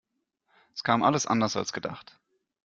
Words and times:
Es 0.73 0.81
kam 0.83 1.03
alles 1.03 1.27
anders 1.27 1.55
als 1.55 1.73
gedacht. 1.73 2.19